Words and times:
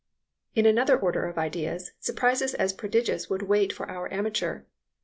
In 0.55 0.65
another 0.65 0.97
order 0.99 1.25
of 1.27 1.37
ideas, 1.37 1.91
surprises 1.99 2.55
as 2.55 2.73
prodigious 2.73 3.29
would 3.29 3.43
wait 3.43 3.71
for 3.71 3.87
our 3.87 4.11
amateur. 4.11 4.63